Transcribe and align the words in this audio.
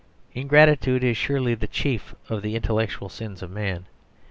Ingratitude 0.33 1.03
is 1.03 1.15
surely 1.15 1.53
the 1.53 1.67
chief 1.67 2.15
of 2.27 2.41
the 2.41 2.55
intellectual 2.55 3.07
sins 3.07 3.43
of 3.43 3.51
man. 3.51 3.85